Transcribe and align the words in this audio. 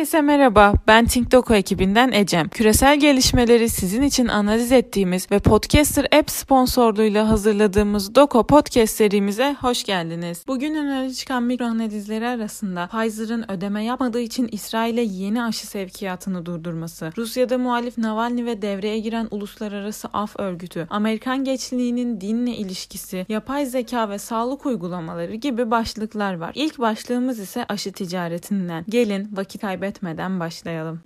Herkese 0.00 0.20
merhaba, 0.20 0.74
ben 0.86 1.06
TinkDoku 1.06 1.54
ekibinden 1.54 2.12
Ecem. 2.12 2.48
Küresel 2.48 3.00
gelişmeleri 3.00 3.68
sizin 3.68 4.02
için 4.02 4.28
analiz 4.28 4.72
ettiğimiz 4.72 5.30
ve 5.30 5.38
Podcaster 5.38 6.06
App 6.18 6.30
sponsorluğuyla 6.30 7.28
hazırladığımız 7.28 8.14
Doko 8.14 8.46
Podcast 8.46 8.96
serimize 8.96 9.56
hoş 9.60 9.84
geldiniz. 9.84 10.44
Bugün 10.46 10.74
öne 10.74 11.14
çıkan 11.14 11.42
mikro 11.42 11.64
analizleri 11.64 12.26
arasında 12.26 12.86
Pfizer'ın 12.86 13.50
ödeme 13.50 13.84
yapmadığı 13.84 14.20
için 14.20 14.48
İsrail'e 14.52 15.02
yeni 15.02 15.42
aşı 15.42 15.66
sevkiyatını 15.66 16.46
durdurması, 16.46 17.12
Rusya'da 17.16 17.58
muhalif 17.58 17.98
Navalny 17.98 18.44
ve 18.44 18.62
devreye 18.62 18.98
giren 18.98 19.28
uluslararası 19.30 20.08
af 20.12 20.40
örgütü, 20.40 20.86
Amerikan 20.90 21.44
gençliğinin 21.44 22.20
dinle 22.20 22.50
ilişkisi, 22.50 23.26
yapay 23.28 23.66
zeka 23.66 24.10
ve 24.10 24.18
sağlık 24.18 24.66
uygulamaları 24.66 25.34
gibi 25.34 25.70
başlıklar 25.70 26.34
var. 26.34 26.52
İlk 26.54 26.78
başlığımız 26.78 27.38
ise 27.38 27.64
aşı 27.68 27.92
ticaretinden. 27.92 28.84
Gelin 28.88 29.28
vakit 29.32 29.64
kaybetmeden 29.90 30.40
başlayalım. 30.40 31.00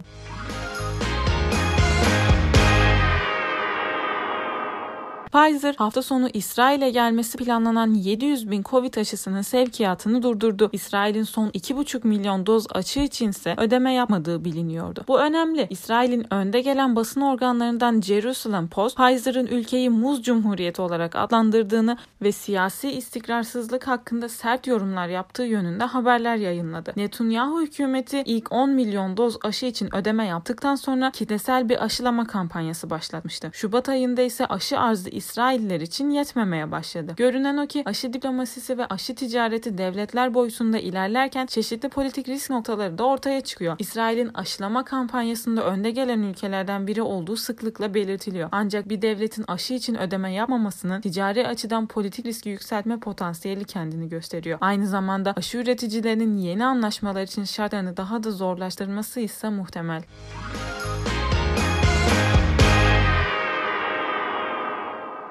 Pfizer 5.34 5.74
hafta 5.78 6.02
sonu 6.02 6.28
İsrail'e 6.32 6.90
gelmesi 6.90 7.38
planlanan 7.38 7.94
700 7.94 8.50
bin 8.50 8.62
Covid 8.62 8.94
aşısının 8.94 9.42
sevkiyatını 9.42 10.22
durdurdu. 10.22 10.68
İsrail'in 10.72 11.22
son 11.22 11.48
2,5 11.48 12.06
milyon 12.06 12.46
doz 12.46 12.66
aşı 12.70 13.00
içinse 13.00 13.54
ödeme 13.56 13.92
yapmadığı 13.92 14.44
biliniyordu. 14.44 15.04
Bu 15.08 15.20
önemli. 15.20 15.66
İsrail'in 15.70 16.34
önde 16.34 16.60
gelen 16.60 16.96
basın 16.96 17.20
organlarından 17.20 18.00
Jerusalem 18.00 18.68
Post, 18.68 18.96
Pfizer'ın 18.96 19.46
ülkeyi 19.46 19.90
muz 19.90 20.22
cumhuriyeti 20.22 20.82
olarak 20.82 21.16
adlandırdığını 21.16 21.96
ve 22.22 22.32
siyasi 22.32 22.90
istikrarsızlık 22.90 23.88
hakkında 23.88 24.28
sert 24.28 24.66
yorumlar 24.66 25.08
yaptığı 25.08 25.42
yönünde 25.42 25.84
haberler 25.84 26.36
yayınladı. 26.36 26.92
Netanyahu 26.96 27.62
hükümeti 27.62 28.22
ilk 28.26 28.52
10 28.52 28.70
milyon 28.70 29.16
doz 29.16 29.36
aşı 29.44 29.66
için 29.66 29.96
ödeme 29.96 30.26
yaptıktan 30.26 30.74
sonra 30.74 31.10
kitlesel 31.10 31.68
bir 31.68 31.84
aşılama 31.84 32.26
kampanyası 32.26 32.90
başlatmıştı. 32.90 33.50
Şubat 33.52 33.88
ayında 33.88 34.22
ise 34.22 34.46
aşı 34.46 34.80
arzı 34.80 35.10
İsrailler 35.24 35.80
için 35.80 36.10
yetmemeye 36.10 36.70
başladı. 36.70 37.14
Görünen 37.16 37.56
o 37.56 37.66
ki 37.66 37.82
aşı 37.86 38.12
diplomasisi 38.12 38.78
ve 38.78 38.86
aşı 38.86 39.14
ticareti 39.14 39.78
devletler 39.78 40.34
boyutunda 40.34 40.78
ilerlerken 40.78 41.46
çeşitli 41.46 41.88
politik 41.88 42.28
risk 42.28 42.50
noktaları 42.50 42.98
da 42.98 43.04
ortaya 43.04 43.40
çıkıyor. 43.40 43.76
İsrail'in 43.78 44.30
aşılama 44.34 44.84
kampanyasında 44.84 45.64
önde 45.64 45.90
gelen 45.90 46.22
ülkelerden 46.22 46.86
biri 46.86 47.02
olduğu 47.02 47.36
sıklıkla 47.36 47.94
belirtiliyor. 47.94 48.48
Ancak 48.52 48.88
bir 48.88 49.02
devletin 49.02 49.44
aşı 49.48 49.74
için 49.74 49.94
ödeme 49.94 50.32
yapmamasının 50.32 51.00
ticari 51.00 51.46
açıdan 51.46 51.86
politik 51.86 52.26
riski 52.26 52.48
yükseltme 52.48 53.00
potansiyeli 53.00 53.64
kendini 53.64 54.08
gösteriyor. 54.08 54.58
Aynı 54.60 54.86
zamanda 54.86 55.32
aşı 55.36 55.58
üreticilerinin 55.58 56.36
yeni 56.36 56.64
anlaşmalar 56.64 57.22
için 57.22 57.44
şartlarını 57.44 57.96
daha 57.96 58.22
da 58.22 58.30
zorlaştırması 58.30 59.20
ise 59.20 59.48
muhtemel. 59.50 60.02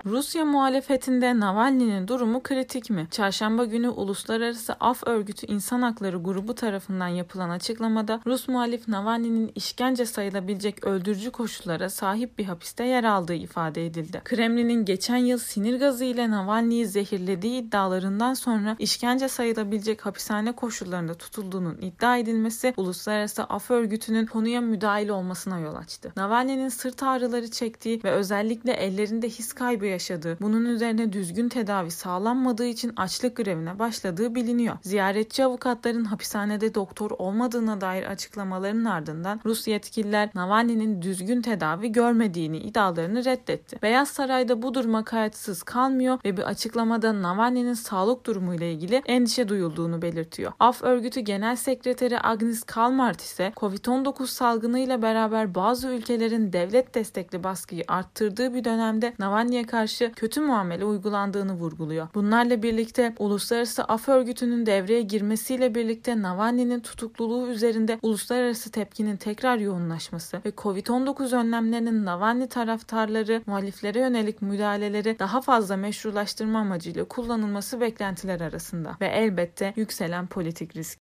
Rusya 0.06 0.46
muhalefetinde 0.46 1.40
Navalny'nin 1.40 2.08
durumu 2.08 2.44
kritik 2.44 2.90
mi? 2.90 3.08
Çarşamba 3.12 3.66
günü 3.66 3.90
Uluslararası 3.90 4.74
Af 4.74 5.08
Örgütü 5.08 5.48
İnsan 5.48 5.82
Hakları 5.82 6.18
Grubu 6.18 6.56
tarafından 6.56 7.08
yapılan 7.08 7.50
açıklamada 7.50 8.22
Rus 8.26 8.48
muhalif 8.48 8.88
Navalny'nin 8.88 9.52
işkence 9.56 10.06
sayılabilecek 10.06 10.84
öldürücü 10.84 11.32
koşullara 11.32 11.90
sahip 11.90 12.38
bir 12.38 12.46
hapiste 12.46 12.84
yer 12.84 13.04
aldığı 13.04 13.34
ifade 13.34 13.86
edildi. 13.86 14.22
Kremlin'in 14.26 14.86
geçen 14.86 15.18
yıl 15.18 15.38
sinir 15.38 15.80
gazı 15.80 16.06
ile 16.06 16.32
Navalny'yi 16.32 16.86
zehirlediği 16.86 17.62
iddialarından 17.62 18.34
sonra 18.34 18.76
işkence 18.80 19.28
sayılabilecek 19.28 20.06
hapishane 20.06 20.52
koşullarında 20.52 21.14
tutulduğunun 21.14 21.78
iddia 21.82 22.18
edilmesi 22.18 22.74
Uluslararası 22.78 23.44
Af 23.44 23.72
Örgütü'nün 23.72 24.26
konuya 24.26 24.62
müdahil 24.62 25.10
olmasına 25.10 25.60
yol 25.60 25.76
açtı. 25.76 26.14
Navalny'nin 26.18 26.70
sırt 26.70 27.04
ağrıları 27.04 27.52
çektiği 27.52 28.04
ve 28.04 28.12
özellikle 28.12 28.74
ellerinde 28.74 29.30
his 29.30 29.54
kaybı 29.54 29.93
yaşadığı, 29.94 30.38
bunun 30.42 30.66
üzerine 30.66 31.14
düzgün 31.14 31.50
tedavi 31.50 31.92
sağlanmadığı 31.92 32.66
için 32.66 32.94
açlık 32.98 33.36
grevine 33.36 33.80
başladığı 33.80 34.36
biliniyor. 34.36 34.78
Ziyaretçi 34.82 35.46
avukatların 35.46 36.06
hapishanede 36.06 36.76
doktor 36.76 37.12
olmadığına 37.12 37.82
dair 37.82 38.04
açıklamalarının 38.04 38.86
ardından 38.86 39.42
Rus 39.46 39.68
yetkililer 39.68 40.30
Navalny'nin 40.36 41.02
düzgün 41.02 41.42
tedavi 41.42 41.92
görmediğini 41.92 42.58
iddialarını 42.58 43.26
reddetti. 43.26 43.80
Beyaz 43.82 44.08
Saray'da 44.10 44.62
bu 44.62 44.74
duruma 44.74 45.04
kayıtsız 45.04 45.64
kalmıyor 45.64 46.20
ve 46.26 46.38
bir 46.38 46.44
açıklamada 46.44 47.22
Navalny'nin 47.22 47.74
sağlık 47.74 48.26
durumu 48.26 48.56
ile 48.56 48.72
ilgili 48.74 49.02
endişe 49.06 49.50
duyulduğunu 49.50 50.02
belirtiyor. 50.02 50.52
Af 50.60 50.84
örgütü 50.84 51.20
Genel 51.20 51.56
Sekreteri 51.56 52.20
Agnes 52.24 52.64
Kalmart 52.64 53.22
ise 53.22 53.54
Covid-19 53.56 54.28
salgınıyla 54.28 55.02
beraber 55.02 55.56
bazı 55.56 55.88
ülkelerin 55.88 56.54
devlet 56.54 56.96
destekli 56.96 57.44
baskıyı 57.44 57.84
arttırdığı 57.88 58.54
bir 58.54 58.64
dönemde 58.64 59.14
Navalny'e 59.20 59.64
karşı 59.64 59.83
karşı 59.84 60.12
kötü 60.16 60.42
muamele 60.42 60.86
uygulandığını 60.86 61.54
vurguluyor. 61.54 62.08
Bunlarla 62.16 62.64
birlikte 62.64 63.14
Uluslararası 63.20 63.84
Af 63.84 64.10
Örgütü'nün 64.10 64.66
devreye 64.66 65.02
girmesiyle 65.02 65.76
birlikte 65.76 66.22
Navalny'nin 66.22 66.80
tutukluluğu 66.80 67.48
üzerinde 67.48 68.00
uluslararası 68.02 68.72
tepkinin 68.72 69.18
tekrar 69.18 69.58
yoğunlaşması 69.58 70.42
ve 70.46 70.50
Covid-19 70.50 71.36
önlemlerinin 71.36 72.06
Navalny 72.06 72.48
taraftarları 72.48 73.42
muhaliflere 73.46 74.00
yönelik 74.00 74.42
müdahaleleri 74.42 75.20
daha 75.20 75.42
fazla 75.42 75.78
meşrulaştırma 75.78 76.60
amacıyla 76.60 77.04
kullanılması 77.06 77.82
beklentiler 77.82 78.42
arasında 78.42 78.98
ve 79.02 79.08
elbette 79.08 79.74
yükselen 79.76 80.28
politik 80.28 80.76
risk. 80.76 81.00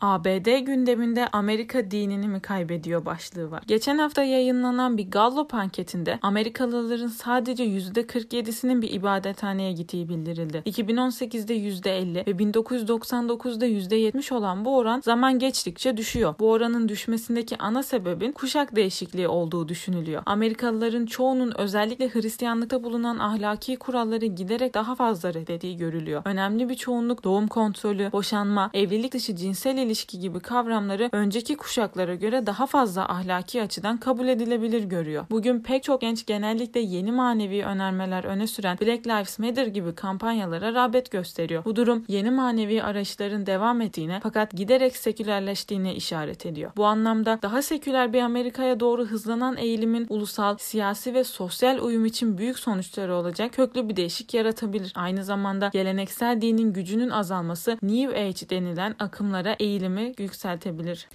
ABD 0.00 0.58
gündeminde 0.58 1.28
Amerika 1.28 1.90
dinini 1.90 2.28
mi 2.28 2.40
kaybediyor 2.40 3.04
başlığı 3.04 3.50
var. 3.50 3.62
Geçen 3.66 3.98
hafta 3.98 4.22
yayınlanan 4.22 4.98
bir 4.98 5.10
Gallup 5.10 5.54
anketinde 5.54 6.18
Amerikalıların 6.22 7.06
sadece 7.06 7.64
%47'sinin 7.64 8.82
bir 8.82 8.92
ibadethaneye 8.92 9.72
gittiği 9.72 10.08
bildirildi. 10.08 10.62
2018'de 10.66 11.56
%50 11.56 12.26
ve 12.26 12.30
1999'da 12.30 13.66
%70 13.66 14.34
olan 14.34 14.64
bu 14.64 14.76
oran 14.76 15.00
zaman 15.00 15.38
geçtikçe 15.38 15.96
düşüyor. 15.96 16.34
Bu 16.38 16.50
oranın 16.50 16.88
düşmesindeki 16.88 17.56
ana 17.58 17.82
sebebin 17.82 18.32
kuşak 18.32 18.76
değişikliği 18.76 19.28
olduğu 19.28 19.68
düşünülüyor. 19.68 20.22
Amerikalıların 20.26 21.06
çoğunun 21.06 21.52
özellikle 21.58 22.08
Hristiyanlıkta 22.08 22.84
bulunan 22.84 23.18
ahlaki 23.18 23.76
kuralları 23.76 24.26
giderek 24.26 24.74
daha 24.74 24.94
fazla 24.94 25.34
reddettiği 25.34 25.76
görülüyor. 25.76 26.22
Önemli 26.24 26.68
bir 26.68 26.74
çoğunluk 26.74 27.24
doğum 27.24 27.48
kontrolü, 27.48 28.12
boşanma, 28.12 28.70
evlilik 28.74 29.14
dışı 29.14 29.36
cinsel 29.36 29.87
ilişki 29.88 30.18
gibi 30.18 30.40
kavramları 30.40 31.08
önceki 31.12 31.56
kuşaklara 31.56 32.14
göre 32.14 32.46
daha 32.46 32.66
fazla 32.66 33.08
ahlaki 33.08 33.62
açıdan 33.62 33.96
kabul 33.96 34.28
edilebilir 34.28 34.84
görüyor. 34.84 35.26
Bugün 35.30 35.60
pek 35.60 35.82
çok 35.82 36.00
genç 36.00 36.26
genellikle 36.26 36.80
yeni 36.80 37.12
manevi 37.12 37.64
önermeler 37.64 38.24
öne 38.24 38.46
süren 38.46 38.78
Black 38.80 39.06
Lives 39.06 39.38
Matter 39.38 39.66
gibi 39.66 39.94
kampanyalara 39.94 40.74
rağbet 40.74 41.10
gösteriyor. 41.10 41.64
Bu 41.64 41.76
durum 41.76 42.04
yeni 42.08 42.30
manevi 42.30 42.82
arayışların 42.82 43.46
devam 43.46 43.80
ettiğine 43.80 44.20
fakat 44.22 44.52
giderek 44.52 44.96
sekülerleştiğine 44.96 45.94
işaret 45.94 46.46
ediyor. 46.46 46.70
Bu 46.76 46.84
anlamda 46.86 47.38
daha 47.42 47.62
seküler 47.62 48.12
bir 48.12 48.22
Amerika'ya 48.22 48.80
doğru 48.80 49.06
hızlanan 49.06 49.56
eğilimin 49.56 50.06
ulusal, 50.08 50.56
siyasi 50.58 51.14
ve 51.14 51.24
sosyal 51.24 51.78
uyum 51.78 52.04
için 52.04 52.38
büyük 52.38 52.58
sonuçları 52.58 53.14
olacak 53.14 53.52
köklü 53.52 53.88
bir 53.88 53.96
değişik 53.96 54.34
yaratabilir. 54.34 54.92
Aynı 54.94 55.24
zamanda 55.24 55.70
geleneksel 55.72 56.40
dinin 56.40 56.72
gücünün 56.72 57.10
azalması 57.10 57.78
New 57.82 58.20
Age 58.20 58.50
denilen 58.50 58.94
akımlara 58.98 59.56
eğilim 59.60 59.77
eğilimi 59.78 60.12
yükseltebilir. 60.18 61.08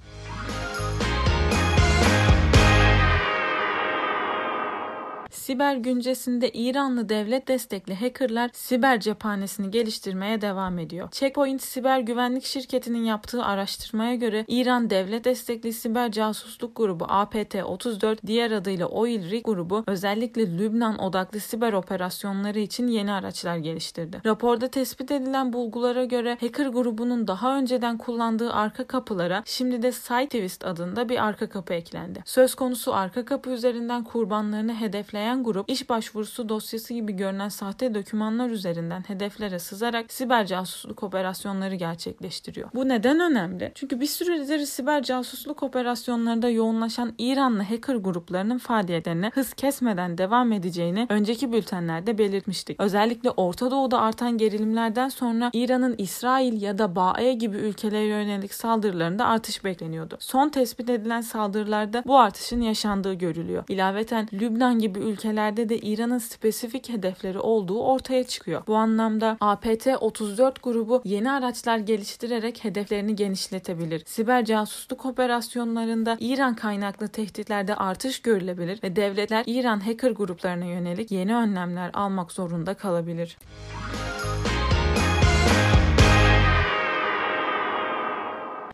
Siber 5.33 5.75
güncesinde 5.75 6.49
İranlı 6.49 7.09
devlet 7.09 7.47
destekli 7.47 7.95
hackerlar 7.95 8.49
siber 8.53 8.99
cephanesini 8.99 9.71
geliştirmeye 9.71 10.41
devam 10.41 10.79
ediyor. 10.79 11.09
Checkpoint 11.11 11.61
siber 11.61 11.99
güvenlik 11.99 12.43
şirketinin 12.43 13.03
yaptığı 13.03 13.43
araştırmaya 13.43 14.15
göre 14.15 14.45
İran 14.47 14.89
devlet 14.89 15.25
destekli 15.25 15.73
siber 15.73 16.11
casusluk 16.11 16.75
grubu 16.75 17.03
APT-34 17.03 18.17
diğer 18.27 18.51
adıyla 18.51 18.87
Oil-Rig 18.87 19.43
grubu 19.43 19.83
özellikle 19.87 20.57
Lübnan 20.57 20.99
odaklı 20.99 21.39
siber 21.39 21.73
operasyonları 21.73 22.59
için 22.59 22.87
yeni 22.87 23.11
araçlar 23.11 23.57
geliştirdi. 23.57 24.21
Raporda 24.25 24.67
tespit 24.67 25.11
edilen 25.11 25.53
bulgulara 25.53 26.05
göre 26.05 26.37
hacker 26.41 26.67
grubunun 26.67 27.27
daha 27.27 27.57
önceden 27.57 27.97
kullandığı 27.97 28.53
arka 28.53 28.87
kapılara 28.87 29.43
şimdi 29.45 29.81
de 29.81 29.91
SideTwist 29.91 30.65
adında 30.65 31.09
bir 31.09 31.23
arka 31.25 31.49
kapı 31.49 31.73
eklendi. 31.73 32.23
Söz 32.25 32.55
konusu 32.55 32.93
arka 32.93 33.25
kapı 33.25 33.49
üzerinden 33.49 34.03
kurbanlarını 34.03 34.75
hedefleyen 34.75 35.22
düzenleyen 35.23 35.43
grup 35.43 35.69
iş 35.69 35.89
başvurusu 35.89 36.49
dosyası 36.49 36.93
gibi 36.93 37.13
görünen 37.13 37.49
sahte 37.49 37.93
dokümanlar 37.93 38.49
üzerinden 38.49 39.03
hedeflere 39.07 39.59
sızarak 39.59 40.13
siber 40.13 40.45
casusluk 40.45 41.03
operasyonları 41.03 41.75
gerçekleştiriyor. 41.75 42.69
Bu 42.73 42.89
neden 42.89 43.19
önemli? 43.19 43.71
Çünkü 43.75 43.99
bir 43.99 44.05
süredir 44.05 44.59
siber 44.65 45.03
casusluk 45.03 45.63
operasyonlarında 45.63 46.49
yoğunlaşan 46.49 47.13
İranlı 47.17 47.63
hacker 47.63 47.95
gruplarının 47.95 48.57
faaliyetlerine 48.57 49.31
hız 49.33 49.53
kesmeden 49.53 50.17
devam 50.17 50.51
edeceğini 50.51 51.07
önceki 51.09 51.51
bültenlerde 51.51 52.17
belirtmiştik. 52.17 52.79
Özellikle 52.79 53.29
Orta 53.29 53.71
Doğu'da 53.71 54.01
artan 54.01 54.37
gerilimlerden 54.37 55.09
sonra 55.09 55.49
İran'ın 55.53 55.95
İsrail 55.97 56.61
ya 56.61 56.77
da 56.77 56.95
BAE 56.95 57.33
gibi 57.33 57.57
ülkelere 57.57 58.05
yönelik 58.05 58.53
saldırılarında 58.53 59.25
artış 59.25 59.63
bekleniyordu. 59.63 60.17
Son 60.19 60.49
tespit 60.49 60.89
edilen 60.89 61.21
saldırılarda 61.21 62.03
bu 62.05 62.19
artışın 62.19 62.61
yaşandığı 62.61 63.13
görülüyor. 63.13 63.63
İlaveten 63.69 64.27
Lübnan 64.33 64.79
gibi 64.79 64.99
ülkelerde 64.99 65.12
de 65.17 65.77
İran'ın 65.77 66.17
spesifik 66.17 66.89
hedefleri 66.89 67.39
olduğu 67.39 67.83
ortaya 67.83 68.23
çıkıyor. 68.23 68.63
Bu 68.67 68.75
anlamda 68.75 69.37
APT-34 69.41 70.53
grubu 70.63 71.01
yeni 71.05 71.31
araçlar 71.31 71.77
geliştirerek 71.77 72.63
hedeflerini 72.63 73.15
genişletebilir. 73.15 74.03
Siber 74.05 74.45
casusluk 74.45 75.05
operasyonlarında 75.05 76.17
İran 76.19 76.55
kaynaklı 76.55 77.07
tehditlerde 77.07 77.75
artış 77.75 78.21
görülebilir 78.21 78.83
ve 78.83 78.95
devletler 78.95 79.43
İran 79.47 79.79
hacker 79.79 80.11
gruplarına 80.11 80.65
yönelik 80.65 81.11
yeni 81.11 81.35
önlemler 81.35 81.91
almak 81.93 82.31
zorunda 82.31 82.73
kalabilir. 82.73 83.37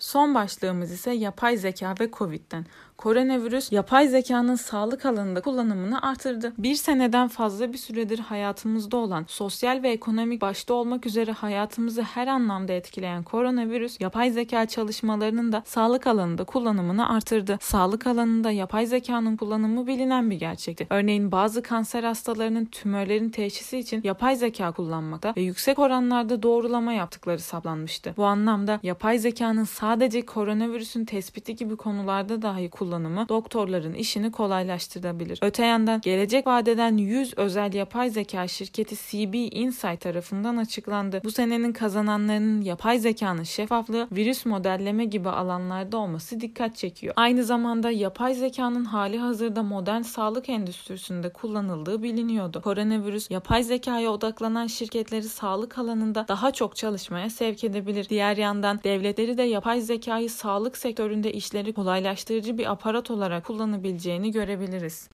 Son 0.09 0.35
başlığımız 0.35 0.91
ise 0.91 1.11
yapay 1.11 1.57
zeka 1.57 1.95
ve 1.99 2.11
Covid'den. 2.11 2.65
Koronavirüs 2.97 3.71
yapay 3.71 4.07
zekanın 4.07 4.55
sağlık 4.55 5.05
alanında 5.05 5.41
kullanımını 5.41 6.01
artırdı. 6.01 6.53
Bir 6.57 6.75
seneden 6.75 7.27
fazla 7.27 7.73
bir 7.73 7.77
süredir 7.77 8.19
hayatımızda 8.19 8.97
olan 8.97 9.25
sosyal 9.27 9.83
ve 9.83 9.89
ekonomik 9.89 10.41
başta 10.41 10.73
olmak 10.73 11.05
üzere 11.05 11.31
hayatımızı 11.31 12.01
her 12.01 12.27
anlamda 12.27 12.73
etkileyen 12.73 13.23
koronavirüs 13.23 14.01
yapay 14.01 14.31
zeka 14.31 14.65
çalışmalarının 14.65 15.51
da 15.51 15.63
sağlık 15.65 16.07
alanında 16.07 16.43
kullanımını 16.43 17.09
artırdı. 17.09 17.57
Sağlık 17.61 18.07
alanında 18.07 18.51
yapay 18.51 18.85
zekanın 18.85 19.37
kullanımı 19.37 19.87
bilinen 19.87 20.29
bir 20.29 20.39
gerçekti. 20.39 20.87
Örneğin 20.89 21.31
bazı 21.31 21.63
kanser 21.63 22.03
hastalarının 22.03 22.65
tümörlerin 22.65 23.29
teşhisi 23.29 23.77
için 23.77 24.01
yapay 24.03 24.35
zeka 24.35 24.71
kullanmakta 24.71 25.33
ve 25.37 25.41
yüksek 25.41 25.79
oranlarda 25.79 26.43
doğrulama 26.43 26.93
yaptıkları 26.93 27.39
saplanmıştı. 27.39 28.13
Bu 28.17 28.25
anlamda 28.25 28.79
yapay 28.83 29.19
zekanın 29.19 29.63
sadece 29.63 29.98
koronavirüsün 30.25 31.05
tespiti 31.05 31.55
gibi 31.55 31.75
konularda 31.75 32.41
dahi 32.41 32.69
kullanımı 32.69 33.29
doktorların 33.29 33.93
işini 33.93 34.31
kolaylaştırabilir. 34.31 35.39
Öte 35.41 35.65
yandan 35.65 36.01
gelecek 36.01 36.47
vadeden 36.47 36.97
100 36.97 37.33
özel 37.37 37.73
yapay 37.73 38.09
zeka 38.09 38.47
şirketi 38.47 38.95
CB 38.95 39.33
Insight 39.33 40.01
tarafından 40.01 40.57
açıklandı. 40.57 41.21
Bu 41.23 41.31
senenin 41.31 41.73
kazananlarının 41.73 42.61
yapay 42.61 42.99
zekanın 42.99 43.43
şeffaflığı, 43.43 44.07
virüs 44.11 44.45
modelleme 44.45 45.05
gibi 45.05 45.29
alanlarda 45.29 45.97
olması 45.97 46.39
dikkat 46.39 46.75
çekiyor. 46.75 47.13
Aynı 47.17 47.43
zamanda 47.43 47.91
yapay 47.91 48.33
zekanın 48.33 48.85
hali 48.85 49.17
hazırda 49.17 49.63
modern 49.63 50.01
sağlık 50.01 50.49
endüstrisinde 50.49 51.29
kullanıldığı 51.29 52.03
biliniyordu. 52.03 52.61
Koronavirüs 52.61 53.31
yapay 53.31 53.63
zekaya 53.63 54.11
odaklanan 54.11 54.67
şirketleri 54.67 55.23
sağlık 55.23 55.77
alanında 55.77 56.25
daha 56.27 56.51
çok 56.51 56.75
çalışmaya 56.75 57.29
sevk 57.29 57.63
edebilir. 57.63 58.09
Diğer 58.09 58.37
yandan 58.37 58.79
devletleri 58.83 59.37
de 59.37 59.43
yapay 59.43 59.81
zekayı 59.89 60.29
sağlık 60.29 60.77
sektöründe 60.77 61.33
işleri 61.33 61.73
kolaylaştırıcı 61.73 62.57
bir 62.57 62.71
aparat 62.71 63.11
olarak 63.11 63.45
kullanabileceğini 63.45 64.31
görebiliriz. 64.31 65.09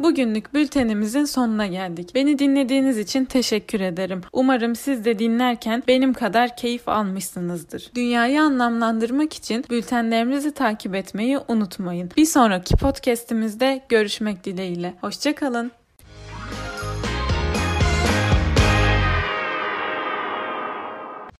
Bugünlük 0.00 0.54
bültenimizin 0.54 1.24
sonuna 1.24 1.66
geldik. 1.66 2.14
Beni 2.14 2.38
dinlediğiniz 2.38 2.98
için 2.98 3.24
teşekkür 3.24 3.80
ederim. 3.80 4.20
Umarım 4.32 4.76
siz 4.76 5.04
de 5.04 5.18
dinlerken 5.18 5.82
benim 5.88 6.12
kadar 6.12 6.56
keyif 6.56 6.88
almışsınızdır. 6.88 7.90
Dünyayı 7.94 8.42
anlamlandırmak 8.42 9.32
için 9.32 9.64
bültenlerimizi 9.70 10.54
takip 10.54 10.94
etmeyi 10.94 11.38
unutmayın. 11.48 12.10
Bir 12.16 12.26
sonraki 12.26 12.76
podcast'imizde 12.76 13.82
görüşmek 13.88 14.44
dileğiyle. 14.44 14.94
Hoşçakalın. 15.00 15.81